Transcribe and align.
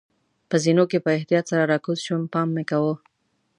په 0.49 0.55
زینو 0.63 0.83
کې 0.91 0.99
په 1.05 1.09
احتیاط 1.17 1.45
سره 1.51 1.69
راکوز 1.71 1.99
شوم، 2.05 2.23
پام 2.33 2.47
مې 2.55 2.63
کاوه. 2.69 2.93